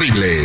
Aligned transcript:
terrible. 0.00 0.39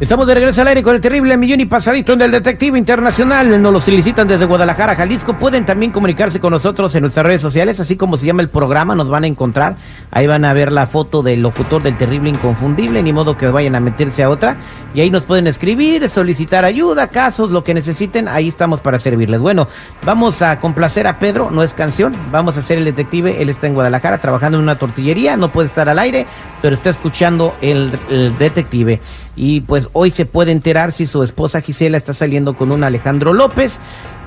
Estamos 0.00 0.28
de 0.28 0.34
regreso 0.34 0.60
al 0.60 0.68
aire 0.68 0.84
con 0.84 0.94
el 0.94 1.00
terrible 1.00 1.36
millón 1.36 1.58
y 1.58 1.66
pasadito 1.66 2.12
en 2.12 2.22
el 2.22 2.30
Detective 2.30 2.78
Internacional. 2.78 3.60
Nos 3.60 3.72
lo 3.72 3.80
solicitan 3.80 4.28
desde 4.28 4.44
Guadalajara, 4.44 4.94
Jalisco. 4.94 5.34
Pueden 5.34 5.66
también 5.66 5.90
comunicarse 5.90 6.38
con 6.38 6.52
nosotros 6.52 6.94
en 6.94 7.00
nuestras 7.00 7.26
redes 7.26 7.42
sociales, 7.42 7.80
así 7.80 7.96
como 7.96 8.16
se 8.16 8.24
llama 8.24 8.42
el 8.42 8.48
programa, 8.48 8.94
nos 8.94 9.10
van 9.10 9.24
a 9.24 9.26
encontrar. 9.26 9.76
Ahí 10.12 10.28
van 10.28 10.44
a 10.44 10.52
ver 10.52 10.70
la 10.70 10.86
foto 10.86 11.24
del 11.24 11.42
locutor 11.42 11.82
del 11.82 11.96
terrible 11.96 12.30
inconfundible, 12.30 13.02
ni 13.02 13.12
modo 13.12 13.36
que 13.36 13.48
vayan 13.48 13.74
a 13.74 13.80
meterse 13.80 14.22
a 14.22 14.30
otra. 14.30 14.56
Y 14.94 15.00
ahí 15.00 15.10
nos 15.10 15.24
pueden 15.24 15.48
escribir, 15.48 16.08
solicitar 16.08 16.64
ayuda, 16.64 17.08
casos, 17.08 17.50
lo 17.50 17.64
que 17.64 17.74
necesiten. 17.74 18.28
Ahí 18.28 18.46
estamos 18.46 18.80
para 18.80 19.00
servirles. 19.00 19.40
Bueno, 19.40 19.66
vamos 20.06 20.42
a 20.42 20.60
complacer 20.60 21.08
a 21.08 21.18
Pedro, 21.18 21.50
no 21.50 21.64
es 21.64 21.74
canción. 21.74 22.14
Vamos 22.30 22.56
a 22.56 22.60
hacer 22.60 22.78
el 22.78 22.84
detective. 22.84 23.42
Él 23.42 23.48
está 23.48 23.66
en 23.66 23.74
Guadalajara 23.74 24.18
trabajando 24.18 24.58
en 24.58 24.62
una 24.62 24.78
tortillería, 24.78 25.36
no 25.36 25.48
puede 25.48 25.66
estar 25.66 25.88
al 25.88 25.98
aire, 25.98 26.24
pero 26.62 26.76
está 26.76 26.90
escuchando 26.90 27.56
el, 27.60 27.98
el 28.10 28.38
detective. 28.38 29.00
Y 29.34 29.60
pues 29.60 29.87
hoy 29.92 30.10
se 30.10 30.26
puede 30.26 30.52
enterar 30.52 30.92
si 30.92 31.06
su 31.06 31.22
esposa 31.22 31.60
Gisela 31.60 31.96
está 31.96 32.12
saliendo 32.12 32.56
con 32.56 32.72
un 32.72 32.84
Alejandro 32.84 33.32
López. 33.32 33.78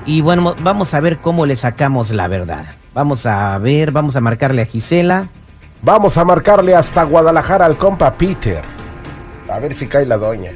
Y 0.06 0.20
bueno, 0.20 0.54
vamos 0.62 0.94
a 0.94 1.00
ver 1.00 1.18
cómo 1.18 1.46
le 1.46 1.56
sacamos 1.56 2.10
la 2.10 2.28
verdad. 2.28 2.64
Vamos 2.94 3.26
a 3.26 3.56
ver, 3.58 3.90
vamos 3.92 4.16
a 4.16 4.20
marcarle 4.20 4.62
a 4.62 4.66
Gisela. 4.66 5.28
Vamos 5.82 6.16
a 6.16 6.24
marcarle 6.24 6.74
hasta 6.74 7.02
Guadalajara 7.04 7.66
al 7.66 7.76
compa 7.76 8.12
Peter. 8.12 8.62
A 9.48 9.58
ver 9.58 9.74
si 9.74 9.86
cae 9.86 10.06
la 10.06 10.16
doña. 10.16 10.52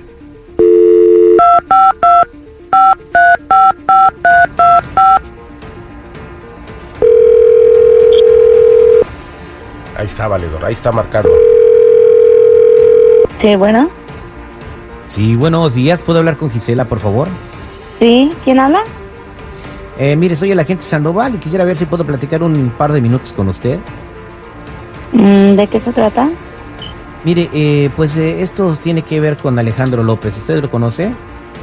Ahí 9.96 10.06
está, 10.06 10.28
valedor, 10.28 10.64
ahí 10.64 10.74
está 10.74 10.92
marcando. 10.92 11.30
Sí, 13.40 13.56
bueno. 13.56 13.90
Sí, 15.08 15.36
buenos 15.36 15.74
días. 15.74 16.02
¿Puedo 16.02 16.18
hablar 16.18 16.36
con 16.36 16.50
Gisela, 16.50 16.84
por 16.84 17.00
favor? 17.00 17.28
Sí, 17.98 18.32
¿quién 18.44 18.58
habla? 18.58 18.80
Eh, 19.98 20.14
mire, 20.16 20.36
soy 20.36 20.50
el 20.50 20.60
agente 20.60 20.84
Sandoval 20.84 21.34
y 21.34 21.38
quisiera 21.38 21.64
ver 21.64 21.76
si 21.76 21.86
puedo 21.86 22.04
platicar 22.04 22.42
un 22.42 22.70
par 22.76 22.92
de 22.92 23.00
minutos 23.00 23.32
con 23.32 23.48
usted. 23.48 23.78
Mm, 25.12 25.56
¿De 25.56 25.66
qué 25.68 25.80
se 25.80 25.92
trata? 25.92 26.28
Mire, 27.24 27.48
eh, 27.52 27.90
pues 27.96 28.16
eh, 28.16 28.42
esto 28.42 28.76
tiene 28.80 29.02
que 29.02 29.20
ver 29.20 29.36
con 29.36 29.58
Alejandro 29.58 30.02
López. 30.02 30.36
¿Usted 30.36 30.60
lo 30.60 30.70
conoce? 30.70 31.10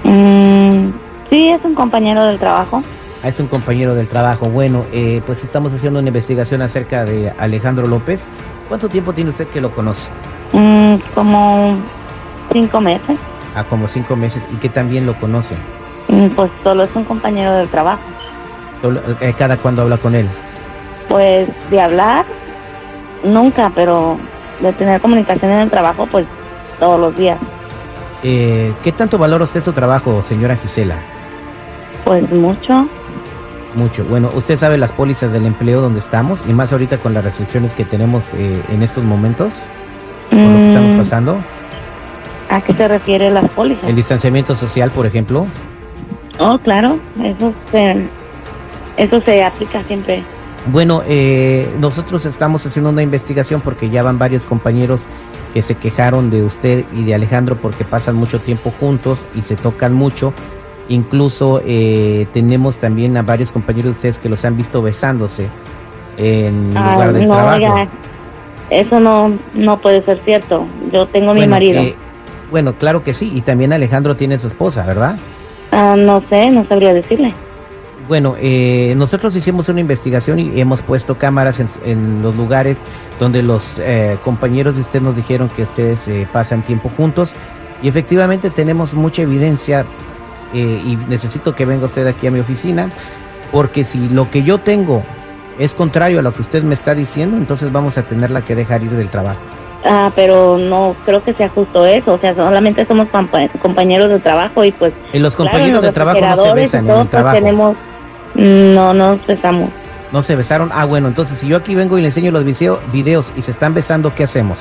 Mm, 0.03 0.89
sí, 1.29 1.49
es 1.49 1.63
un 1.63 1.75
compañero 1.75 2.25
del 2.25 2.39
trabajo. 2.39 2.81
Ah, 3.23 3.29
es 3.29 3.39
un 3.39 3.47
compañero 3.47 3.93
del 3.95 4.07
trabajo. 4.07 4.47
Bueno, 4.47 4.85
eh, 4.91 5.21
pues 5.25 5.43
estamos 5.43 5.71
haciendo 5.73 5.99
una 5.99 6.09
investigación 6.09 6.61
acerca 6.61 7.05
de 7.05 7.31
Alejandro 7.37 7.87
López. 7.87 8.21
¿Cuánto 8.67 8.89
tiempo 8.89 9.13
tiene 9.13 9.29
usted 9.29 9.47
que 9.47 9.61
lo 9.61 9.71
conoce? 9.71 10.09
Mm, 10.53 10.95
como 11.13 11.75
cinco 12.51 12.81
meses. 12.81 13.17
Ah, 13.55 13.63
como 13.63 13.87
cinco 13.87 14.15
meses. 14.15 14.45
¿Y 14.51 14.55
que 14.57 14.69
también 14.69 15.05
lo 15.05 15.13
conoce? 15.15 15.55
Mm, 16.07 16.27
pues 16.29 16.51
solo 16.63 16.83
es 16.83 16.89
un 16.95 17.03
compañero 17.03 17.53
del 17.53 17.67
trabajo. 17.67 18.01
Eh, 19.21 19.33
¿Cada 19.37 19.57
cuando 19.57 19.83
habla 19.83 19.97
con 19.97 20.13
él? 20.15 20.27
Pues 21.07 21.47
de 21.69 21.79
hablar, 21.81 22.25
nunca, 23.23 23.71
pero 23.73 24.17
de 24.61 24.73
tener 24.73 24.99
comunicación 24.99 25.51
en 25.51 25.59
el 25.59 25.69
trabajo, 25.69 26.05
pues 26.11 26.25
todos 26.79 26.99
los 26.99 27.15
días. 27.15 27.37
Eh, 28.23 28.73
¿Qué 28.83 28.91
tanto 28.91 29.17
valora 29.17 29.43
usted 29.43 29.61
su 29.61 29.73
trabajo, 29.73 30.21
señora 30.23 30.55
Gisela? 30.55 30.95
Pues 32.03 32.29
mucho. 32.31 32.87
Mucho. 33.75 34.03
Bueno, 34.05 34.29
usted 34.35 34.57
sabe 34.57 34.77
las 34.77 34.91
pólizas 34.91 35.31
del 35.31 35.45
empleo 35.45 35.81
donde 35.81 35.99
estamos 35.99 36.39
y 36.47 36.53
más 36.53 36.71
ahorita 36.71 36.97
con 36.97 37.13
las 37.13 37.23
restricciones 37.23 37.73
que 37.73 37.85
tenemos 37.85 38.33
eh, 38.33 38.61
en 38.69 38.83
estos 38.83 39.03
momentos, 39.03 39.53
por 40.29 40.39
lo 40.39 40.57
que 40.57 40.67
estamos 40.67 40.91
Mm, 40.93 40.97
pasando. 40.97 41.37
¿A 42.53 42.61
qué 42.61 42.71
se 42.73 42.87
refiere 42.87 43.31
las 43.31 43.49
pólizas? 43.49 43.83
El 43.89 43.95
distanciamiento 43.95 44.55
social, 44.55 44.91
por 44.91 45.07
ejemplo. 45.07 45.47
Oh, 46.39 46.59
claro, 46.59 46.99
eso 47.23 47.51
se, 47.71 48.05
eso 48.97 49.21
se 49.21 49.43
aplica 49.43 49.81
siempre. 49.83 50.21
Bueno, 50.71 51.01
eh, 51.07 51.67
nosotros 51.79 52.25
estamos 52.27 52.63
haciendo 52.65 52.91
una 52.91 53.01
investigación 53.01 53.61
porque 53.61 53.89
ya 53.89 54.03
van 54.03 54.19
varios 54.19 54.45
compañeros 54.45 55.01
que 55.53 55.63
se 55.63 55.73
quejaron 55.75 56.29
de 56.29 56.43
usted 56.43 56.85
y 56.93 57.03
de 57.03 57.15
Alejandro 57.15 57.55
porque 57.55 57.83
pasan 57.85 58.15
mucho 58.15 58.39
tiempo 58.39 58.71
juntos 58.79 59.25
y 59.33 59.41
se 59.41 59.55
tocan 59.55 59.93
mucho. 59.93 60.31
Incluso 60.89 61.59
eh, 61.65 62.27
tenemos 62.33 62.77
también 62.77 63.17
a 63.17 63.23
varios 63.23 63.51
compañeros 63.51 63.85
de 63.85 63.91
ustedes 63.97 64.19
que 64.19 64.29
los 64.29 64.45
han 64.45 64.57
visto 64.57 64.81
besándose 64.83 65.47
en 66.17 66.73
Ah, 66.77 66.91
lugar 66.93 67.13
del 67.13 67.27
no, 67.27 67.33
trabajo. 67.33 67.55
oiga, 67.57 67.87
eso 68.69 68.99
no, 68.99 69.31
no 69.55 69.77
puede 69.79 70.03
ser 70.03 70.19
cierto. 70.23 70.67
Yo 70.91 71.07
tengo 71.07 71.33
mi 71.33 71.39
Bueno, 71.41 71.51
marido. 71.55 71.81
eh, 71.81 71.95
bueno, 72.53 72.73
claro 72.73 73.03
que 73.03 73.15
sí, 73.15 73.31
y 73.33 73.41
también 73.41 73.73
Alejandro 73.73 74.15
tiene 74.15 74.37
su 74.37 74.45
esposa, 74.45 74.85
¿verdad? 74.85 75.17
Ah, 75.71 75.95
no 75.97 76.21
sé, 76.29 76.51
no 76.51 76.63
sabría 76.67 76.93
decirle. 76.93 77.33
Bueno, 78.07 78.35
eh, 78.39 78.93
nosotros 78.95 79.35
hicimos 79.35 79.69
una 79.69 79.79
investigación 79.79 80.37
y 80.37 80.61
hemos 80.61 80.83
puesto 80.83 81.17
cámaras 81.17 81.59
en, 81.59 81.67
en 81.83 82.21
los 82.21 82.35
lugares 82.35 82.77
donde 83.19 83.41
los 83.41 83.79
eh, 83.79 84.19
compañeros 84.23 84.75
de 84.75 84.81
usted 84.81 85.01
nos 85.01 85.15
dijeron 85.15 85.49
que 85.49 85.63
ustedes 85.63 86.07
eh, 86.07 86.27
pasan 86.31 86.61
tiempo 86.61 86.91
juntos 86.95 87.31
y 87.81 87.87
efectivamente 87.87 88.51
tenemos 88.51 88.93
mucha 88.93 89.23
evidencia 89.23 89.83
eh, 90.53 90.79
y 90.85 90.95
necesito 91.09 91.55
que 91.55 91.65
venga 91.65 91.87
usted 91.87 92.05
aquí 92.05 92.27
a 92.27 92.31
mi 92.31 92.39
oficina 92.39 92.91
porque 93.51 93.83
si 93.83 94.09
lo 94.09 94.29
que 94.29 94.43
yo 94.43 94.59
tengo 94.59 95.01
es 95.57 95.73
contrario 95.73 96.19
a 96.19 96.21
lo 96.21 96.35
que 96.35 96.43
usted 96.43 96.61
me 96.61 96.75
está 96.75 96.93
diciendo, 96.93 97.35
entonces 97.35 97.71
vamos 97.71 97.97
a 97.97 98.03
tenerla 98.03 98.43
que 98.43 98.53
dejar 98.53 98.83
ir 98.83 98.91
del 98.91 99.09
trabajo. 99.09 99.41
Ah, 99.85 100.11
pero 100.15 100.57
no 100.57 100.95
creo 101.05 101.21
que 101.23 101.33
sea 101.33 101.49
justo 101.49 101.85
eso. 101.85 102.13
O 102.13 102.17
sea, 102.17 102.33
solamente 102.33 102.85
somos 102.85 103.07
compa- 103.09 103.49
compañeros 103.59 104.09
de 104.09 104.19
trabajo 104.19 104.63
y 104.63 104.71
pues. 104.71 104.93
En 105.11 105.21
los 105.21 105.35
claro, 105.35 105.51
compañeros 105.51 105.81
los 105.81 105.89
de 105.89 105.91
trabajo 105.93 106.19
no 106.21 106.43
se 106.43 106.49
y 106.49 106.53
besan 106.53 106.85
en 106.85 106.89
el 106.91 106.95
pues, 106.97 107.09
trabajo. 107.09 107.35
tenemos. 107.35 107.77
No, 108.35 108.93
no 108.93 109.09
nos 109.11 109.27
besamos. 109.27 109.69
No 110.11 110.21
se 110.21 110.35
besaron. 110.35 110.69
Ah, 110.73 110.85
bueno, 110.85 111.07
entonces 111.07 111.37
si 111.39 111.47
yo 111.47 111.57
aquí 111.57 111.75
vengo 111.75 111.97
y 111.97 112.01
le 112.01 112.07
enseño 112.07 112.31
los 112.31 112.43
video- 112.43 112.79
videos 112.91 113.31
y 113.35 113.41
se 113.41 113.51
están 113.51 113.73
besando, 113.73 114.13
¿qué 114.15 114.23
hacemos? 114.23 114.57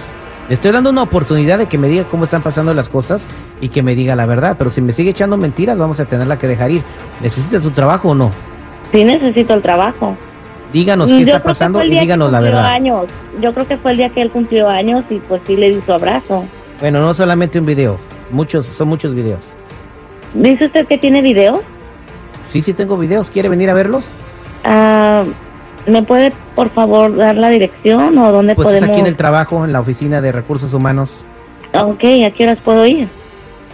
Le 0.48 0.54
estoy 0.54 0.72
dando 0.72 0.90
una 0.90 1.02
oportunidad 1.02 1.58
de 1.58 1.66
que 1.66 1.78
me 1.78 1.88
diga 1.88 2.04
cómo 2.04 2.24
están 2.24 2.42
pasando 2.42 2.74
las 2.74 2.88
cosas 2.88 3.24
y 3.60 3.68
que 3.68 3.82
me 3.82 3.94
diga 3.94 4.16
la 4.16 4.26
verdad. 4.26 4.56
Pero 4.58 4.70
si 4.70 4.80
me 4.80 4.92
sigue 4.92 5.10
echando 5.10 5.36
mentiras, 5.36 5.78
vamos 5.78 6.00
a 6.00 6.04
tenerla 6.04 6.36
que 6.38 6.48
dejar 6.48 6.70
ir. 6.72 6.82
¿Necesita 7.20 7.60
su 7.62 7.70
trabajo 7.70 8.08
o 8.10 8.14
no? 8.14 8.30
Sí 8.90 9.04
necesito 9.04 9.54
el 9.54 9.62
trabajo. 9.62 10.16
Díganos 10.72 11.10
Mm, 11.10 11.18
qué 11.18 11.24
yo 11.24 11.34
está 11.34 11.42
pasando 11.42 11.84
y 11.84 11.90
díganos 11.90 12.32
la 12.32 12.40
verdad. 12.40 12.66
Años. 12.66 13.04
Yo 13.40 13.52
creo 13.52 13.66
que 13.66 13.76
fue 13.76 13.90
el 13.92 13.96
día 13.98 14.08
que 14.10 14.22
él 14.22 14.30
cumplió 14.30 14.68
años 14.68 15.04
y 15.10 15.16
pues 15.20 15.42
sí 15.46 15.56
le 15.56 15.70
di 15.70 15.80
su 15.84 15.92
abrazo. 15.92 16.44
Bueno, 16.80 17.00
no 17.00 17.14
solamente 17.14 17.58
un 17.58 17.66
video. 17.66 17.98
Muchos, 18.30 18.66
son 18.66 18.88
muchos 18.88 19.14
videos. 19.14 19.52
¿Dice 20.34 20.66
usted 20.66 20.86
que 20.86 20.96
tiene 20.98 21.20
video? 21.20 21.62
Sí, 22.44 22.62
sí 22.62 22.72
tengo 22.72 22.96
videos. 22.96 23.30
¿Quiere 23.30 23.48
venir 23.48 23.68
a 23.70 23.74
verlos? 23.74 24.12
Ah, 24.64 25.24
¿Me 25.86 26.02
puede 26.02 26.32
por 26.54 26.70
favor 26.70 27.14
dar 27.16 27.36
la 27.36 27.50
dirección 27.50 28.16
o 28.16 28.32
dónde 28.32 28.54
Pues 28.54 28.68
es 28.68 28.74
podemos? 28.74 28.90
aquí 28.90 29.00
en 29.00 29.06
el 29.06 29.16
trabajo, 29.16 29.64
en 29.64 29.72
la 29.72 29.80
oficina 29.80 30.20
de 30.20 30.32
recursos 30.32 30.72
humanos. 30.72 31.24
Ok, 31.74 32.04
¿a 32.26 32.30
qué 32.30 32.44
horas 32.44 32.58
puedo 32.64 32.86
ir? 32.86 33.08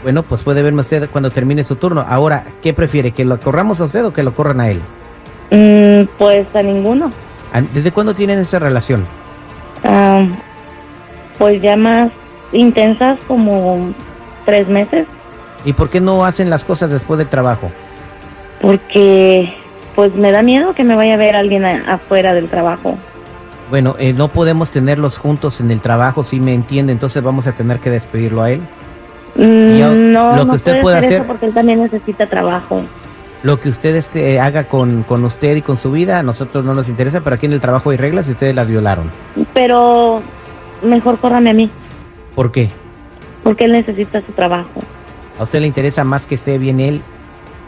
Bueno, 0.02 0.22
pues 0.22 0.42
puede 0.42 0.62
verme 0.62 0.80
usted 0.80 1.08
cuando 1.10 1.30
termine 1.30 1.64
su 1.64 1.76
turno. 1.76 2.04
Ahora, 2.08 2.44
¿qué 2.62 2.72
prefiere? 2.72 3.10
¿Que 3.10 3.24
lo 3.24 3.38
corramos 3.40 3.80
a 3.80 3.84
usted 3.84 4.04
o 4.04 4.12
que 4.12 4.22
lo 4.22 4.32
corran 4.32 4.60
a 4.60 4.70
él? 4.70 4.80
Mm, 5.50 6.02
pues 6.18 6.46
a 6.54 6.62
ninguno. 6.62 7.10
¿An- 7.52 7.68
¿Desde 7.72 7.90
cuándo 7.92 8.14
tienen 8.14 8.38
esa 8.38 8.58
relación? 8.58 9.06
Ah, 9.84 10.24
pues 11.38 11.62
ya 11.62 11.76
más 11.76 12.10
intensas 12.52 13.18
como 13.28 13.90
tres 14.44 14.66
meses 14.68 15.06
¿Y 15.64 15.72
por 15.74 15.88
qué 15.90 16.00
no 16.00 16.24
hacen 16.24 16.48
las 16.50 16.64
cosas 16.64 16.90
después 16.90 17.18
del 17.18 17.28
trabajo? 17.28 17.70
porque 18.60 19.54
pues 19.94 20.14
me 20.14 20.32
da 20.32 20.42
miedo 20.42 20.74
que 20.74 20.82
me 20.84 20.94
vaya 20.96 21.14
a 21.14 21.16
ver 21.16 21.36
alguien 21.36 21.64
a- 21.64 21.94
afuera 21.94 22.34
del 22.34 22.48
trabajo. 22.48 22.96
Bueno, 23.70 23.94
eh, 23.98 24.12
no 24.12 24.28
podemos 24.28 24.70
tenerlos 24.70 25.18
juntos 25.18 25.60
en 25.60 25.70
el 25.70 25.80
trabajo, 25.80 26.22
si 26.24 26.40
me 26.40 26.54
entiende, 26.54 26.92
entonces 26.92 27.22
vamos 27.22 27.46
a 27.46 27.52
tener 27.52 27.78
que 27.80 27.90
despedirlo 27.90 28.42
a 28.42 28.50
él. 28.50 28.60
Mm, 29.36 30.12
no, 30.12 30.34
lo 30.36 30.40
que 30.42 30.46
no 30.46 30.54
usted 30.54 30.72
puede 30.72 30.82
puede 30.82 30.96
hacer 30.96 31.06
hacer- 31.08 31.20
eso 31.20 31.26
porque 31.28 31.46
él 31.46 31.54
también 31.54 31.80
necesita 31.82 32.26
trabajo. 32.26 32.82
Lo 33.42 33.60
que 33.60 33.68
usted 33.68 33.94
este, 33.94 34.40
haga 34.40 34.64
con, 34.64 35.04
con 35.04 35.24
usted 35.24 35.56
y 35.56 35.62
con 35.62 35.76
su 35.76 35.92
vida, 35.92 36.18
a 36.18 36.22
nosotros 36.22 36.64
no 36.64 36.74
nos 36.74 36.88
interesa, 36.88 37.20
pero 37.20 37.36
aquí 37.36 37.46
en 37.46 37.52
el 37.52 37.60
trabajo 37.60 37.90
hay 37.90 37.96
reglas 37.96 38.26
y 38.28 38.32
ustedes 38.32 38.54
las 38.54 38.66
violaron. 38.66 39.10
Pero 39.54 40.20
mejor 40.82 41.18
córrame 41.18 41.50
a 41.50 41.54
mí 41.54 41.70
¿Por 42.34 42.50
qué? 42.52 42.70
porque 43.44 43.64
él 43.64 43.72
necesita 43.72 44.20
su 44.26 44.32
trabajo. 44.32 44.82
¿A 45.38 45.44
usted 45.44 45.60
le 45.60 45.66
interesa 45.68 46.02
más 46.04 46.26
que 46.26 46.34
esté 46.34 46.58
bien 46.58 46.80
él 46.80 47.00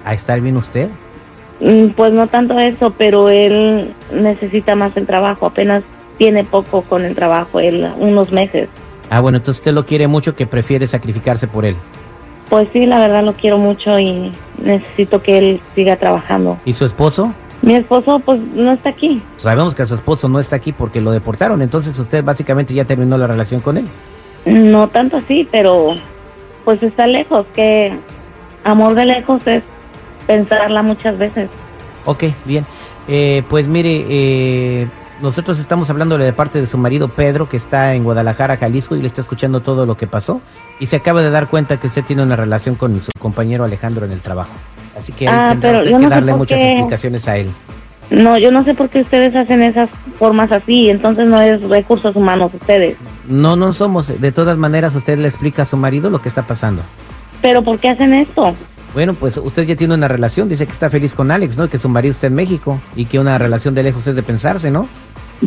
a 0.04 0.12
estar 0.14 0.40
bien 0.40 0.56
usted? 0.56 0.88
Mm, 1.60 1.90
Pues 1.90 2.12
no 2.12 2.26
tanto 2.26 2.58
eso, 2.58 2.90
pero 2.98 3.28
él 3.30 3.94
necesita 4.12 4.74
más 4.74 4.96
el 4.96 5.06
trabajo. 5.06 5.46
Apenas 5.46 5.82
tiene 6.18 6.42
poco 6.44 6.82
con 6.82 7.04
el 7.04 7.14
trabajo, 7.14 7.60
él 7.60 7.88
unos 7.96 8.30
meses. 8.32 8.68
Ah, 9.08 9.20
bueno, 9.20 9.38
entonces 9.38 9.60
usted 9.60 9.72
lo 9.72 9.86
quiere 9.86 10.06
mucho 10.08 10.34
que 10.34 10.46
prefiere 10.46 10.86
sacrificarse 10.86 11.46
por 11.46 11.64
él. 11.64 11.76
Pues 12.50 12.68
sí, 12.72 12.84
la 12.84 12.98
verdad 12.98 13.24
lo 13.24 13.32
quiero 13.32 13.56
mucho 13.56 13.98
y 13.98 14.32
necesito 14.62 15.22
que 15.22 15.38
él 15.38 15.60
siga 15.74 15.96
trabajando. 15.96 16.58
¿Y 16.66 16.74
su 16.74 16.84
esposo? 16.84 17.32
Mi 17.62 17.76
esposo, 17.76 18.18
pues, 18.18 18.40
no 18.54 18.72
está 18.72 18.90
aquí. 18.90 19.22
Sabemos 19.36 19.74
que 19.74 19.86
su 19.86 19.94
esposo 19.94 20.28
no 20.28 20.40
está 20.40 20.56
aquí 20.56 20.72
porque 20.72 21.00
lo 21.00 21.12
deportaron, 21.12 21.62
entonces 21.62 21.98
usted 21.98 22.24
básicamente 22.24 22.74
ya 22.74 22.84
terminó 22.84 23.16
la 23.16 23.26
relación 23.26 23.60
con 23.60 23.78
él. 23.78 23.86
No 24.44 24.88
tanto 24.88 25.18
así, 25.18 25.48
pero 25.50 25.94
pues 26.64 26.82
está 26.82 27.06
lejos, 27.06 27.46
que 27.54 27.92
amor 28.64 28.94
de 28.94 29.06
lejos 29.06 29.46
es 29.46 29.62
pensarla 30.26 30.82
muchas 30.82 31.18
veces. 31.18 31.48
Ok, 32.04 32.24
bien. 32.44 32.66
Eh, 33.08 33.42
pues 33.48 33.66
mire, 33.66 34.06
eh, 34.08 34.88
nosotros 35.22 35.58
estamos 35.58 35.90
hablándole 35.90 36.24
de 36.24 36.32
parte 36.32 36.60
de 36.60 36.66
su 36.66 36.78
marido 36.78 37.08
Pedro, 37.08 37.48
que 37.48 37.56
está 37.56 37.94
en 37.94 38.04
Guadalajara, 38.04 38.56
Jalisco, 38.56 38.96
y 38.96 39.00
le 39.00 39.06
está 39.06 39.20
escuchando 39.20 39.60
todo 39.60 39.86
lo 39.86 39.96
que 39.96 40.06
pasó. 40.06 40.40
Y 40.78 40.86
se 40.86 40.96
acaba 40.96 41.22
de 41.22 41.30
dar 41.30 41.48
cuenta 41.48 41.76
que 41.78 41.86
usted 41.86 42.04
tiene 42.04 42.22
una 42.22 42.36
relación 42.36 42.74
con 42.74 43.00
su 43.00 43.10
compañero 43.18 43.64
Alejandro 43.64 44.06
en 44.06 44.12
el 44.12 44.20
trabajo. 44.20 44.50
Así 44.96 45.12
que 45.12 45.28
Ah, 45.28 45.56
pero 45.60 45.84
yo 45.84 45.98
que 45.98 46.04
no 46.04 46.10
darle 46.10 46.34
muchas 46.34 46.58
qué. 46.58 46.72
explicaciones 46.72 47.28
a 47.28 47.36
él. 47.36 47.50
No, 48.10 48.36
yo 48.38 48.50
no 48.50 48.64
sé 48.64 48.74
por 48.74 48.88
qué 48.88 49.02
ustedes 49.02 49.34
hacen 49.36 49.62
esas 49.62 49.88
formas 50.18 50.50
así, 50.50 50.90
entonces 50.90 51.28
no 51.28 51.40
es 51.40 51.62
recursos 51.62 52.16
humanos 52.16 52.50
ustedes. 52.52 52.96
No, 53.28 53.54
no 53.54 53.72
somos. 53.72 54.20
De 54.20 54.32
todas 54.32 54.58
maneras, 54.58 54.94
usted 54.96 55.16
le 55.16 55.28
explica 55.28 55.62
a 55.62 55.66
su 55.66 55.76
marido 55.76 56.10
lo 56.10 56.20
que 56.20 56.28
está 56.28 56.42
pasando. 56.42 56.82
Pero 57.40 57.62
¿por 57.62 57.78
qué 57.78 57.90
hacen 57.90 58.12
esto? 58.14 58.52
Bueno, 58.92 59.14
pues 59.14 59.36
usted 59.36 59.62
ya 59.64 59.76
tiene 59.76 59.94
una 59.94 60.08
relación, 60.08 60.48
dice 60.48 60.66
que 60.66 60.72
está 60.72 60.90
feliz 60.90 61.14
con 61.14 61.30
Alex, 61.30 61.56
¿no? 61.56 61.68
Que 61.70 61.78
su 61.78 61.88
marido 61.88 62.10
está 62.10 62.26
en 62.26 62.34
México 62.34 62.80
y 62.96 63.04
que 63.04 63.20
una 63.20 63.38
relación 63.38 63.72
de 63.76 63.84
lejos 63.84 64.04
es 64.08 64.16
de 64.16 64.22
pensarse, 64.24 64.72
¿no? 64.72 64.88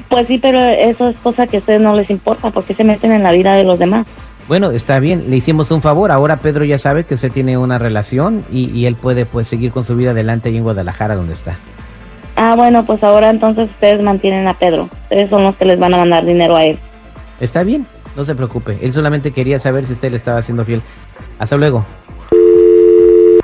Pues 0.10 0.28
sí, 0.28 0.40
pero 0.40 0.60
eso 0.60 1.10
es 1.10 1.18
cosa 1.18 1.48
que 1.48 1.58
a 1.58 1.60
ustedes 1.60 1.82
no 1.82 1.94
les 1.94 2.10
importa, 2.10 2.52
porque 2.52 2.74
se 2.74 2.84
meten 2.84 3.12
en 3.12 3.24
la 3.24 3.32
vida 3.32 3.54
de 3.56 3.64
los 3.64 3.78
demás. 3.78 4.08
Bueno, 4.48 4.72
está 4.72 5.00
bien, 5.00 5.30
le 5.30 5.38
hicimos 5.38 5.72
un 5.72 5.82
favor. 5.82 6.12
Ahora 6.12 6.38
Pedro 6.38 6.66
ya 6.66 6.78
sabe 6.78 7.06
que 7.06 7.14
usted 7.14 7.32
tiene 7.32 7.58
una 7.58 7.78
relación 7.78 8.44
y, 8.52 8.70
y 8.72 8.88
él 8.88 8.96
puede 8.96 9.26
pues 9.26 9.48
seguir 9.48 9.72
con 9.72 9.86
su 9.86 9.96
vida 9.96 10.12
adelante 10.12 10.50
ahí 10.50 10.58
en 10.58 10.64
Guadalajara 10.64 11.16
donde 11.16 11.34
está. 11.34 11.58
Ah, 12.36 12.56
bueno, 12.56 12.86
pues 12.86 13.04
ahora 13.04 13.30
entonces 13.30 13.70
ustedes 13.70 14.02
mantienen 14.02 14.48
a 14.48 14.56
Pedro. 14.56 14.90
Ustedes 15.04 15.30
son 15.30 15.44
los 15.44 15.56
que 15.56 15.66
les 15.66 15.80
van 15.80 15.94
a 15.94 16.00
mandar 16.00 16.26
dinero 16.26 16.56
a 16.56 16.64
él. 16.64 16.80
Está 17.40 17.64
bien, 17.64 17.86
no 18.16 18.26
se 18.26 18.36
preocupe. 18.36 18.80
Él 18.82 18.92
solamente 18.92 19.32
quería 19.32 19.60
saber 19.60 19.86
si 19.86 19.94
usted 19.94 20.12
le 20.12 20.18
estaba 20.18 20.40
haciendo 20.40 20.66
fiel. 20.66 20.82
Hasta 21.40 21.56
luego. 21.58 21.86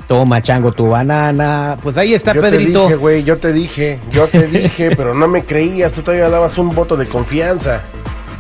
Toma, 0.10 0.42
chango, 0.42 0.72
tu 0.72 0.88
banana. 0.88 1.78
Pues 1.84 1.96
ahí 1.96 2.16
está 2.16 2.34
yo 2.34 2.42
Pedrito. 2.42 2.80
te 2.80 2.86
dije, 2.86 2.96
güey, 2.96 3.24
yo 3.24 3.38
te 3.38 3.54
dije, 3.54 4.00
yo 4.12 4.28
te 4.28 4.48
dije, 4.48 4.90
pero 4.98 5.14
no 5.14 5.28
me 5.28 5.46
creías, 5.46 5.94
tú 5.94 6.02
todavía 6.02 6.28
dabas 6.30 6.58
un 6.58 6.74
voto 6.74 6.98
de 6.98 7.08
confianza. 7.08 7.84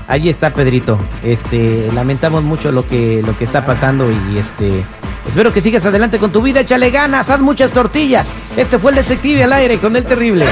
Ahí 0.07 0.29
está 0.29 0.51
Pedrito. 0.51 0.97
Este, 1.23 1.87
lamentamos 1.93 2.41
mucho 2.41 2.71
lo 2.71 2.87
que 2.87 3.21
lo 3.23 3.37
que 3.37 3.43
está 3.43 3.67
pasando 3.67 4.09
y 4.11 4.39
este 4.39 4.83
espero 5.27 5.53
que 5.53 5.61
sigas 5.61 5.85
adelante 5.85 6.17
con 6.17 6.31
tu 6.31 6.41
vida, 6.41 6.61
échale 6.61 6.89
ganas, 6.89 7.29
haz 7.29 7.39
muchas 7.39 7.71
tortillas. 7.71 8.33
Este 8.57 8.79
fue 8.79 8.89
el 8.89 8.97
detective 8.97 9.43
al 9.43 9.53
aire 9.53 9.77
con 9.77 9.95
el 9.95 10.03
terrible. 10.05 10.47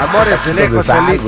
Amores 0.00 0.46
lejos, 0.52 0.84
feliz. 0.84 1.20